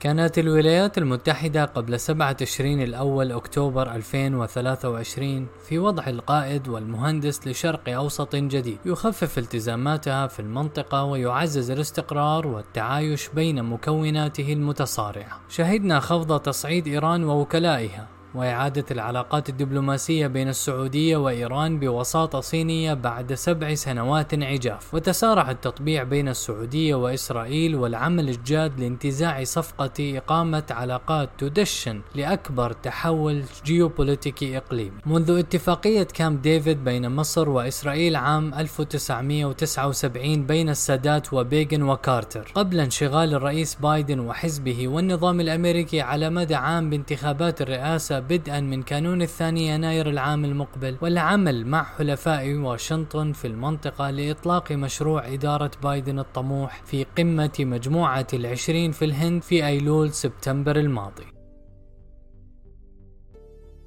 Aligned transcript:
كانت 0.00 0.38
الولايات 0.38 0.98
المتحدة 0.98 1.64
قبل 1.64 2.00
7 2.00 2.32
تشرين 2.32 2.82
الأول 2.82 3.32
أكتوبر 3.32 3.94
2023 3.94 5.46
في 5.68 5.78
وضع 5.78 6.06
القائد 6.06 6.68
والمهندس 6.68 7.48
لشرق 7.48 7.88
أوسط 7.88 8.36
جديد. 8.36 8.78
يخفف 8.84 9.38
التزاماتها 9.38 10.26
في 10.26 10.40
المنطقة 10.40 11.04
ويعزز 11.04 11.70
الاستقرار 11.70 12.46
والتعايش 12.46 13.28
بين 13.28 13.62
مكوناته 13.64 14.52
المتصارعة. 14.52 15.40
شهدنا 15.48 16.00
خفض 16.00 16.40
تصعيد 16.40 16.86
إيران 16.86 17.24
ووكلائها. 17.24 18.15
وإعادة 18.36 18.84
العلاقات 18.90 19.48
الدبلوماسية 19.48 20.26
بين 20.26 20.48
السعودية 20.48 21.16
وإيران 21.16 21.78
بوساطة 21.78 22.40
صينية 22.40 22.94
بعد 22.94 23.34
سبع 23.34 23.74
سنوات 23.74 24.34
عجاف. 24.34 24.94
وتسارع 24.94 25.50
التطبيع 25.50 26.02
بين 26.02 26.28
السعودية 26.28 26.94
وإسرائيل 26.94 27.76
والعمل 27.76 28.28
الجاد 28.28 28.80
لانتزاع 28.80 29.44
صفقة 29.44 30.18
إقامة 30.18 30.64
علاقات 30.70 31.28
تدشن 31.38 32.00
لأكبر 32.14 32.72
تحول 32.72 33.42
جيوبوليتيكي 33.64 34.56
إقليمي. 34.56 35.00
منذ 35.06 35.38
اتفاقية 35.38 36.02
كامب 36.02 36.42
ديفيد 36.42 36.84
بين 36.84 37.16
مصر 37.16 37.48
وإسرائيل 37.48 38.16
عام 38.16 38.54
1979 38.54 40.46
بين 40.46 40.68
السادات 40.68 41.32
وبيغن 41.32 41.82
وكارتر. 41.82 42.52
قبل 42.54 42.80
انشغال 42.80 43.34
الرئيس 43.34 43.74
بايدن 43.74 44.20
وحزبه 44.20 44.88
والنظام 44.88 45.40
الأمريكي 45.40 46.00
على 46.00 46.30
مدى 46.30 46.54
عام 46.54 46.90
بانتخابات 46.90 47.62
الرئاسة 47.62 48.25
بدءا 48.28 48.60
من 48.60 48.82
كانون 48.82 49.22
الثاني 49.22 49.68
يناير 49.68 50.10
العام 50.10 50.44
المقبل 50.44 50.96
والعمل 51.00 51.66
مع 51.66 51.84
حلفاء 51.84 52.54
واشنطن 52.54 53.32
في 53.32 53.46
المنطقة 53.46 54.10
لإطلاق 54.10 54.72
مشروع 54.72 55.32
إدارة 55.32 55.70
بايدن 55.82 56.18
الطموح 56.18 56.82
في 56.84 57.04
قمة 57.04 57.56
مجموعة 57.60 58.26
العشرين 58.32 58.92
في 58.92 59.04
الهند 59.04 59.42
في 59.42 59.66
أيلول 59.66 60.12
سبتمبر 60.12 60.76
الماضي. 60.76 61.26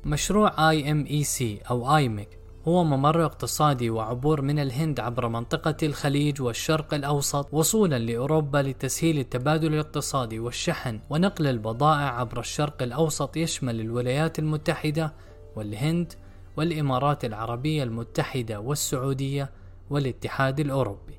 مشروع 0.06 0.50
IMEC 0.50 1.44
أو 1.72 2.00
IMEC 2.00 2.39
هو 2.70 2.84
ممر 2.84 3.26
اقتصادي 3.26 3.90
وعبور 3.90 4.42
من 4.42 4.60
الهند 4.60 5.00
عبر 5.00 5.28
منطقة 5.28 5.76
الخليج 5.84 6.42
والشرق 6.42 6.94
الأوسط 6.94 7.48
وصولا 7.52 8.00
لأوروبا 8.00 8.58
لتسهيل 8.58 9.20
التبادل 9.20 9.74
الاقتصادي 9.74 10.40
والشحن 10.40 11.00
ونقل 11.10 11.48
البضائع 11.48 12.20
عبر 12.20 12.40
الشرق 12.40 12.84
الأوسط 12.84 13.38
يشمل 13.38 13.82
الولايات 13.82 14.40
المتحدة 14.40 15.14
والهند 15.56 16.14
والإمارات 16.58 17.26
العربية 17.26 17.84
المتحدة 17.84 18.60
والسعودية 18.60 19.50
والاتحاد 19.90 20.60
الأوروبي. 20.60 21.19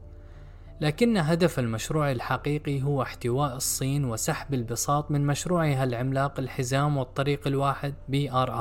لكن 0.80 1.16
هدف 1.16 1.58
المشروع 1.58 2.10
الحقيقي 2.10 2.82
هو 2.82 3.02
احتواء 3.02 3.56
الصين 3.56 4.04
وسحب 4.04 4.54
البساط 4.54 5.10
من 5.10 5.26
مشروعها 5.26 5.84
العملاق 5.84 6.40
الحزام 6.40 6.96
والطريق 6.96 7.46
الواحد 7.46 7.94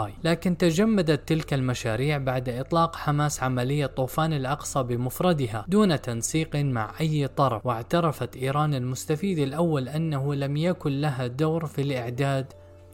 آي، 0.05 0.13
لكن 0.23 0.57
تجمدت 0.57 1.29
تلك 1.29 1.53
المشاريع 1.53 2.17
بعد 2.17 2.49
إطلاق 2.49 2.95
حماس 2.95 3.43
عملية 3.43 3.85
طوفان 3.85 4.33
الأقصى 4.33 4.83
بمفردها 4.83 5.65
دون 5.67 6.01
تنسيق 6.01 6.55
مع 6.55 6.91
أي 7.01 7.27
طرف، 7.27 7.65
واعترفت 7.65 8.35
إيران 8.37 8.73
المستفيد 8.73 9.39
الأول 9.39 9.89
أنه 9.89 10.35
لم 10.35 10.57
يكن 10.57 11.01
لها 11.01 11.27
دور 11.27 11.65
في 11.65 11.81
الإعداد 11.81 12.53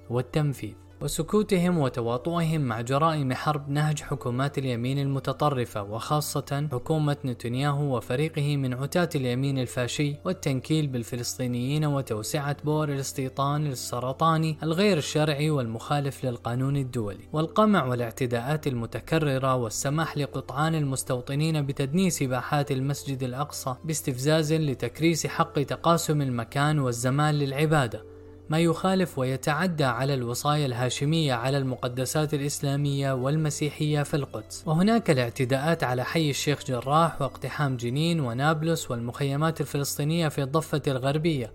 والتنفيذ. 0.09 0.84
وسكوتهم 1.05 1.77
وتواطؤهم 1.77 2.61
مع 2.61 2.81
جرائم 2.81 3.33
حرب 3.33 3.69
نهج 3.69 4.01
حكومات 4.01 4.57
اليمين 4.57 4.99
المتطرفة 4.99 5.83
وخاصة 5.83 6.67
حكومة 6.71 7.17
نتنياهو 7.25 7.97
وفريقه 7.97 8.57
من 8.57 8.73
عتاة 8.73 9.09
اليمين 9.15 9.59
الفاشي 9.59 10.15
والتنكيل 10.25 10.87
بالفلسطينيين 10.87 11.85
وتوسعة 11.85 12.57
بور 12.63 12.89
الاستيطان 12.89 13.67
السرطاني 13.67 14.57
الغير 14.63 14.97
الشرعي 14.97 15.49
والمخالف 15.49 16.25
للقانون 16.25 16.77
الدولي 16.77 17.27
والقمع 17.33 17.85
والاعتداءات 17.85 18.67
المتكررة 18.67 19.55
والسماح 19.55 20.17
لقطعان 20.17 20.75
المستوطنين 20.75 21.65
بتدنيس 21.65 22.23
باحات 22.23 22.71
المسجد 22.71 23.23
الأقصى 23.23 23.75
باستفزاز 23.83 24.53
لتكريس 24.53 25.27
حق 25.27 25.61
تقاسم 25.63 26.21
المكان 26.21 26.79
والزمان 26.79 27.35
للعبادة. 27.35 28.14
ما 28.49 28.59
يخالف 28.59 29.19
ويتعدى 29.19 29.83
على 29.83 30.13
الوصايا 30.13 30.65
الهاشمية 30.65 31.33
على 31.33 31.57
المقدسات 31.57 32.33
الإسلامية 32.33 33.13
والمسيحية 33.13 34.03
في 34.03 34.13
القدس. 34.13 34.63
وهناك 34.65 35.09
الاعتداءات 35.09 35.83
على 35.83 36.03
حي 36.03 36.29
الشيخ 36.29 36.65
جراح 36.65 37.21
واقتحام 37.21 37.77
جنين 37.77 38.19
ونابلس 38.19 38.91
والمخيمات 38.91 39.61
الفلسطينية 39.61 40.27
في 40.27 40.43
الضفة 40.43 40.81
الغربية 40.87 41.53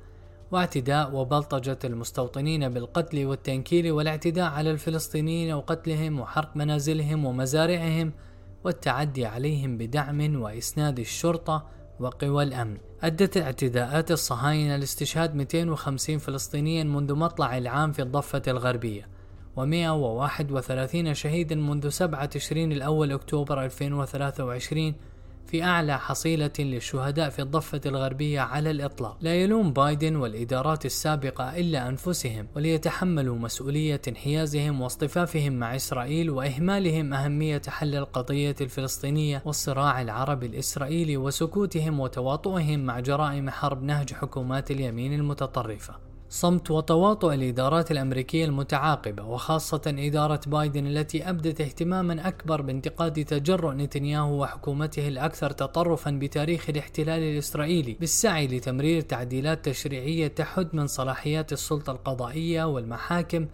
واعتداء 0.53 1.15
وبلطجة 1.15 1.79
المستوطنين 1.85 2.69
بالقتل 2.69 3.27
والتنكيل 3.27 3.93
والاعتداء 3.93 4.51
على 4.51 4.71
الفلسطينيين 4.71 5.53
وقتلهم 5.53 6.21
وحرق 6.21 6.57
منازلهم 6.57 7.25
ومزارعهم 7.25 8.13
والتعدي 8.65 9.27
عليهم 9.27 9.79
بدعم 9.79 10.43
وإسناد 10.43 10.99
الشرطة 10.99 11.67
وقوى 12.01 12.43
الأمن. 12.43 12.77
أدت 13.03 13.37
اعتداءات 13.37 14.11
الصهاينة 14.11 14.77
لاستشهاد 14.77 15.35
250 15.35 16.19
فلسطينيا 16.19 16.85
منذ 16.85 17.15
مطلع 17.15 17.59
العام 17.59 17.93
في 17.93 18.03
الضفة 18.03 18.43
الغربية 18.49 19.09
و131 19.57 21.13
شهيدا 21.13 21.55
منذ 21.55 21.89
7 21.89 22.25
تشرين 22.27 22.73
الأول 22.73 23.13
أكتوبر 23.13 23.65
2023 23.65 24.95
في 25.51 25.63
أعلى 25.63 25.99
حصيلة 25.99 26.51
للشهداء 26.59 27.31
في 27.31 27.43
الضفة 27.43 27.81
الغربية 27.87 28.41
على 28.41 28.71
الإطلاق. 28.71 29.17
لا 29.21 29.35
يلوم 29.35 29.73
بايدن 29.73 30.17
والإدارات 30.17 30.87
السابقة 30.87 31.57
إلا 31.57 31.89
أنفسهم 31.89 32.47
وليتحملوا 32.57 33.39
مسؤولية 33.39 34.01
انحيازهم 34.09 34.81
واصطفافهم 34.81 35.53
مع 35.53 35.77
إسرائيل 35.77 36.31
وإهمالهم 36.31 37.15
أهمية 37.15 37.63
حل 37.69 37.95
القضية 37.95 38.57
الفلسطينية 38.61 39.43
والصراع 39.45 40.03
العربي 40.03 40.47
الإسرائيلي 40.47 41.17
وسكوتهم 41.17 42.01
وتواطؤهم 42.01 42.81
مع 42.81 43.01
جرائم 43.01 43.51
حرب 43.51 43.83
نهج 43.83 44.13
حكومات 44.13 44.71
اليمين 44.71 45.13
المتطرفة. 45.13 46.10
صمت 46.33 46.71
وتواطؤ 46.71 47.35
الإدارات 47.35 47.91
الأمريكية 47.91 48.45
المتعاقبة 48.45 49.25
وخاصة 49.25 49.81
إدارة 49.87 50.41
بايدن 50.47 50.87
التي 50.87 51.29
أبدت 51.31 51.61
اهتماما 51.61 52.29
أكبر 52.29 52.63
بانتقاد 52.63 53.25
تجرؤ 53.25 53.73
نتنياهو 53.73 54.43
وحكومته 54.43 55.09
الأكثر 55.09 55.51
تطرفا 55.51 56.11
بتاريخ 56.11 56.71
الاحتلال 56.71 57.23
الإسرائيلي 57.23 57.97
بالسعي 58.01 58.47
لتمرير 58.47 59.01
تعديلات 59.01 59.65
تشريعية 59.69 60.29
تحد 60.29 60.69
من 60.73 60.87
صلاحيات 60.87 61.53
السلطة 61.53 61.91
القضائية 61.91 62.65
والمحاكم 62.65 63.47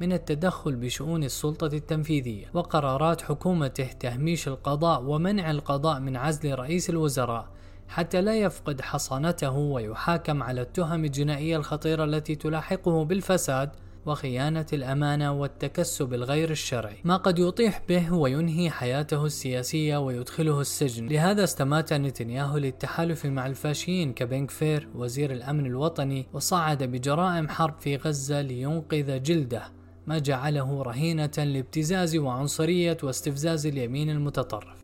من 0.00 0.12
التدخل 0.12 0.76
بشؤون 0.76 1.24
السلطة 1.24 1.66
التنفيذية 1.66 2.46
وقرارات 2.54 3.22
حكومته 3.22 3.84
تهميش 3.84 4.48
القضاء 4.48 5.02
ومنع 5.02 5.50
القضاء 5.50 6.00
من 6.00 6.16
عزل 6.16 6.58
رئيس 6.58 6.90
الوزراء. 6.90 7.53
حتى 7.88 8.20
لا 8.20 8.38
يفقد 8.38 8.80
حصانته 8.80 9.56
ويحاكم 9.56 10.42
على 10.42 10.60
التهم 10.60 11.04
الجنائية 11.04 11.56
الخطيرة 11.56 12.04
التي 12.04 12.34
تلاحقه 12.34 13.04
بالفساد 13.04 13.70
وخيانة 14.06 14.66
الأمانة 14.72 15.32
والتكسب 15.32 16.14
الغير 16.14 16.50
الشرعي. 16.50 16.96
ما 17.04 17.16
قد 17.16 17.38
يطيح 17.38 17.82
به 17.88 18.14
وينهي 18.14 18.70
حياته 18.70 19.26
السياسية 19.26 19.96
ويدخله 19.96 20.60
السجن. 20.60 21.06
لهذا 21.06 21.44
استمات 21.44 21.92
نتنياهو 21.92 22.58
للتحالف 22.58 23.26
مع 23.26 23.46
الفاشيين 23.46 24.12
كبن 24.12 24.50
غفير 24.50 24.88
وزير 24.94 25.32
الأمن 25.32 25.66
الوطني 25.66 26.26
وصعد 26.32 26.82
بجرائم 26.82 27.48
حرب 27.48 27.78
في 27.78 27.96
غزة 27.96 28.40
لينقذ 28.40 29.22
جلده. 29.22 29.62
ما 30.06 30.18
جعله 30.18 30.82
رهينة 30.82 31.32
لابتزاز 31.38 32.16
وعنصرية 32.16 32.96
واستفزاز 33.02 33.66
اليمين 33.66 34.10
المتطرف. 34.10 34.83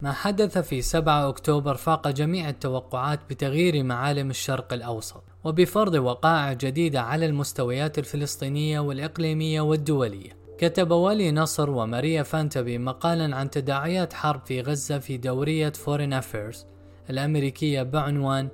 ما 0.00 0.12
حدث 0.12 0.58
في 0.58 0.82
7 0.82 1.28
أكتوبر 1.28 1.74
فاق 1.74 2.08
جميع 2.08 2.48
التوقعات 2.48 3.20
بتغيير 3.30 3.82
معالم 3.82 4.30
الشرق 4.30 4.72
الأوسط 4.72 5.22
وبفرض 5.44 5.94
وقائع 5.94 6.52
جديدة 6.52 7.00
على 7.00 7.26
المستويات 7.26 7.98
الفلسطينية 7.98 8.80
والإقليمية 8.80 9.60
والدولية. 9.60 10.36
كتب 10.58 10.90
ولي 10.90 11.32
نصر 11.32 11.70
وماريا 11.70 12.22
فانتابي 12.22 12.78
مقالا 12.78 13.36
عن 13.36 13.50
تداعيات 13.50 14.12
حرب 14.12 14.40
في 14.46 14.60
غزة 14.60 14.98
في 14.98 15.16
دورية 15.16 15.70
Foreign 15.70 16.12
Affairs 16.12 16.66
الأمريكية 17.10 17.82
بعنوان 17.82 18.48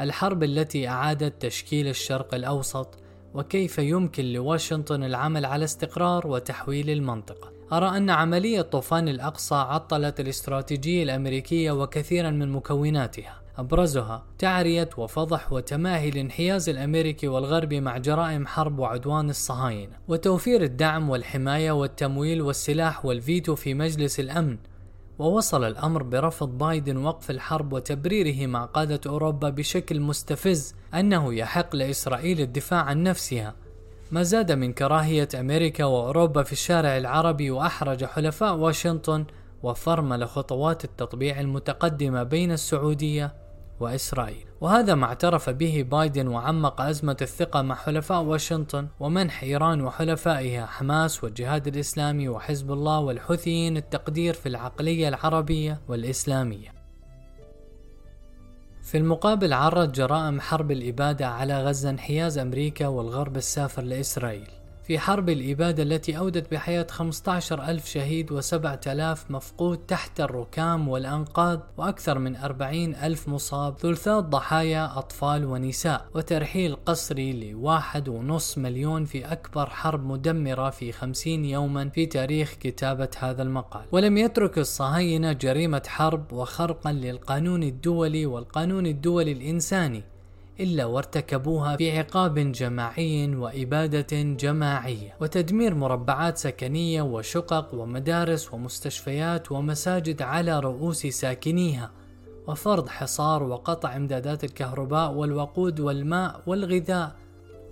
الحرب 0.00 0.42
التي 0.42 0.88
أعادت 0.88 1.42
تشكيل 1.46 1.88
الشرق 1.88 2.34
الأوسط 2.34 2.98
وكيف 3.34 3.78
يمكن 3.78 4.24
لواشنطن 4.24 5.04
العمل 5.04 5.44
على 5.44 5.64
استقرار 5.64 6.26
وتحويل 6.26 6.90
المنطقة 6.90 7.52
أرى 7.72 7.96
أن 7.96 8.10
عملية 8.10 8.62
طوفان 8.62 9.08
الأقصى 9.08 9.54
عطلت 9.54 10.20
الاستراتيجية 10.20 11.02
الأمريكية 11.02 11.70
وكثيرا 11.70 12.30
من 12.30 12.52
مكوناتها. 12.52 13.42
أبرزها 13.58 14.24
تعرية 14.38 14.90
وفضح 14.96 15.52
وتماهي 15.52 16.08
الانحياز 16.08 16.68
الأمريكي 16.68 17.28
والغربي 17.28 17.80
مع 17.80 17.98
جرائم 17.98 18.46
حرب 18.46 18.78
وعدوان 18.78 19.30
الصهاينة 19.30 19.96
وتوفير 20.08 20.62
الدعم 20.62 21.10
والحماية 21.10 21.72
والتمويل 21.72 22.42
والسلاح 22.42 23.04
والفيتو 23.04 23.54
في 23.54 23.74
مجلس 23.74 24.20
الأمن. 24.20 24.58
ووصل 25.18 25.64
الأمر 25.64 26.02
برفض 26.02 26.58
بايدن 26.58 26.96
وقف 26.96 27.30
الحرب 27.30 27.72
وتبريره 27.72 28.46
مع 28.46 28.64
قادة 28.64 29.00
أوروبا 29.06 29.50
بشكل 29.50 30.00
مستفز 30.00 30.74
أنه 30.94 31.34
يحق 31.34 31.76
لإسرائيل 31.76 32.40
الدفاع 32.40 32.80
عن 32.80 33.02
نفسها. 33.02 33.54
ما 34.12 34.22
زاد 34.22 34.52
من 34.52 34.72
كراهية 34.72 35.28
أمريكا 35.40 35.84
وأوروبا 35.84 36.42
في 36.42 36.52
الشارع 36.52 36.96
العربي 36.96 37.50
وأحرج 37.50 38.04
حلفاء 38.04 38.54
واشنطن 38.54 39.24
وفرمل 39.62 40.28
خطوات 40.28 40.84
التطبيع 40.84 41.40
المتقدمة 41.40 42.22
بين 42.22 42.52
السعودية 42.52 43.34
وإسرائيل. 43.80 44.46
وهذا 44.60 44.94
ما 44.94 45.06
اعترف 45.06 45.50
به 45.50 45.86
بايدن 45.90 46.28
وعمق 46.28 46.80
أزمة 46.80 47.16
الثقة 47.22 47.62
مع 47.62 47.74
حلفاء 47.74 48.22
واشنطن 48.22 48.88
ومنح 49.00 49.42
إيران 49.42 49.80
وحلفائها 49.80 50.66
حماس 50.66 51.24
والجهاد 51.24 51.66
الإسلامي 51.66 52.28
وحزب 52.28 52.72
الله 52.72 53.00
والحوثيين 53.00 53.76
التقدير 53.76 54.34
في 54.34 54.48
العقلية 54.48 55.08
العربية 55.08 55.80
والإسلامية. 55.88 56.81
في 58.82 58.98
المقابل 58.98 59.52
عرض 59.52 59.92
جرائم 59.92 60.40
حرب 60.40 60.70
الإبادة 60.70 61.26
على 61.28 61.64
غزة 61.64 61.90
انحياز 61.90 62.38
أمريكا 62.38 62.86
والغرب 62.86 63.36
السافر 63.36 63.82
لإسرائيل. 63.82 64.61
في 64.92 64.98
حرب 64.98 65.28
الإبادة 65.28 65.82
التي 65.82 66.18
أودت 66.18 66.52
بحياة 66.52 66.86
15 66.90 67.62
ألف 67.62 67.86
شهيد 67.86 68.40
و7000 68.40 69.30
مفقود 69.30 69.78
تحت 69.78 70.20
الركام 70.20 70.88
والأنقاض 70.88 71.60
وأكثر 71.76 72.18
من 72.18 72.36
40 72.36 72.94
ألف 72.94 73.28
مصاب 73.28 73.78
ثلثات 73.78 74.24
ضحايا 74.24 74.98
أطفال 74.98 75.44
ونساء. 75.44 76.06
وترحيل 76.14 76.76
قسري 76.86 77.52
لواحد 77.52 78.08
ونص 78.08 78.58
مليون 78.58 79.04
في 79.04 79.32
أكبر 79.32 79.70
حرب 79.70 80.06
مدمرة 80.06 80.70
في 80.70 80.92
50 80.92 81.44
يوما 81.44 81.88
في 81.88 82.06
تاريخ 82.06 82.54
كتابة 82.60 83.10
هذا 83.18 83.42
المقال. 83.42 83.84
ولم 83.92 84.18
يترك 84.18 84.58
الصهاينة 84.58 85.32
جريمة 85.32 85.82
حرب 85.86 86.32
وخرقا 86.32 86.92
للقانون 86.92 87.62
الدولي 87.62 88.26
والقانون 88.26 88.86
الدولي 88.86 89.32
الإنساني. 89.32 90.11
إلا 90.62 90.84
وارتكبوها 90.84 91.76
في 91.76 91.98
عقاب 91.98 92.52
جماعي 92.52 93.36
وإبادة 93.36 94.22
جماعية 94.22 95.16
وتدمير 95.20 95.74
مربعات 95.74 96.38
سكنية 96.38 97.02
وشقق 97.02 97.74
ومدارس 97.74 98.54
ومستشفيات 98.54 99.52
ومساجد 99.52 100.22
على 100.22 100.60
رؤوس 100.60 101.06
ساكنيها 101.06 101.90
وفرض 102.46 102.88
حصار 102.88 103.42
وقطع 103.42 103.96
امدادات 103.96 104.44
الكهرباء 104.44 105.12
والوقود 105.12 105.80
والماء 105.80 106.42
والغذاء 106.46 107.16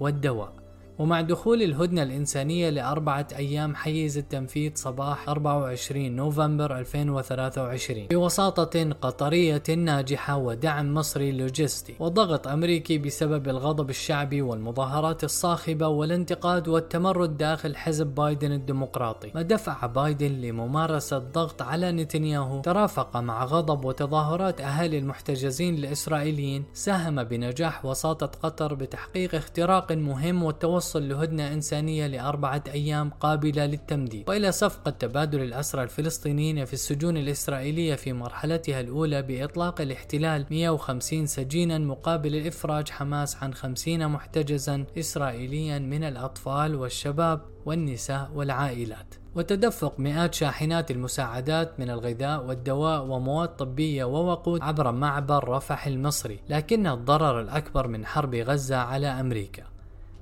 والدواء. 0.00 0.60
ومع 1.00 1.20
دخول 1.20 1.62
الهدنة 1.62 2.02
الإنسانية 2.02 2.70
لأربعة 2.70 3.26
أيام 3.37 3.75
حيز 3.75 4.19
التنفيذ 4.19 4.73
صباح 4.75 5.29
24 5.29 6.17
نوفمبر 6.17 6.79
2023 6.79 8.06
بوساطة 8.06 8.91
قطرية 9.00 9.62
ناجحة 9.76 10.37
ودعم 10.37 10.94
مصري 10.94 11.32
لوجستي. 11.32 11.94
وضغط 12.00 12.49
أمريكي 12.49 12.99
بسبب 12.99 13.49
الغضب 13.49 13.91
الشعبي 13.91 14.43
والمظاهرات 14.43 15.25
الصاخبة 15.25 15.88
والانتقاد 15.88 16.69
والتمرد 16.69 17.37
داخل 17.37 17.76
حزب 17.76 18.06
بايدن 18.06 18.52
الديمقراطي. 18.52 19.31
ما 19.35 19.43
دفع 19.43 19.87
بايدن 19.87 20.32
لممارسة 20.32 21.19
ضغط 21.19 21.62
على 21.62 21.93
نتنياهو. 21.93 22.61
ترافق 22.61 23.17
مع 23.17 23.44
غضب 23.44 23.85
وتظاهرات 23.85 24.61
أهالي 24.61 24.99
المحتجزين 24.99 25.75
الإسرائيليين. 25.75 26.64
ساهم 26.73 27.25
بنجاح 27.25 27.85
وساطة 27.85 28.26
قطر 28.43 28.75
بتحقيق 28.75 29.35
اختراق 29.35 29.93
مهم 29.93 30.43
والتوصل 30.43 30.89
توصل 30.90 31.08
لهدنة 31.08 31.52
إنسانية 31.52 32.06
لأربعة 32.06 32.62
أيام 32.69 33.10
قابلة 33.10 33.66
للتمديد. 33.66 34.28
وإلى 34.28 34.52
صفقة 34.52 34.90
تبادل 34.90 35.42
الأسرى 35.42 35.82
الفلسطينيين 35.82 36.64
في 36.64 36.72
السجون 36.72 37.16
الإسرائيلية 37.16 37.94
في 37.94 38.12
مرحلتها 38.12 38.81
الأولى 38.81 39.22
بإطلاق 39.22 39.81
الاحتلال 39.81 40.46
150 40.50 41.26
سجينا 41.26 41.78
مقابل 41.78 42.46
إفراج 42.46 42.90
حماس 42.90 43.37
عن 43.37 43.54
50 43.54 44.08
محتجزا 44.08 44.84
إسرائيليا 44.98 45.78
من 45.78 46.04
الأطفال 46.04 46.75
والشباب 46.75 47.40
والنساء 47.66 48.31
والعائلات. 48.34 49.14
وتدفق 49.34 50.00
مئات 50.00 50.34
شاحنات 50.34 50.90
المساعدات 50.90 51.81
من 51.81 51.90
الغذاء 51.90 52.46
والدواء 52.46 53.04
ومواد 53.04 53.48
طبية 53.48 54.04
ووقود 54.04 54.62
عبر 54.62 54.92
معبر 54.92 55.48
رفح 55.48 55.87
المصري 55.87 56.40
لكن 56.48 56.87
الضرر 56.87 57.40
الأكبر 57.40 57.88
من 57.88 58.06
حرب 58.06 58.34
غزة 58.34 58.76
على 58.76 59.06
أمريكا. 59.06 59.80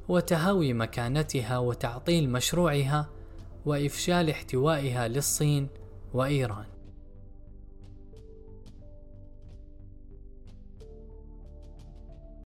وتهاوي 0.09 0.73
مكانتها 0.73 1.59
وتعطيل 1.59 2.31
مشروعها 2.31 3.09
وإفشال 3.67 4.31
احتوائها 4.31 5.09
للصين 5.09 5.69
وإيران. 6.15 6.78